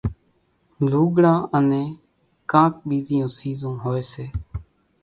لوڳڙان 0.89 1.37
انين 1.57 1.89
ڪانڪ 2.51 2.73
ٻيزِيوُن 2.87 3.29
سيزون 3.39 3.75
هوئيَ 3.83 4.03
سي۔ 4.11 4.25